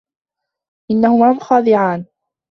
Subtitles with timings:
[0.91, 2.05] إنّهما مخادعان.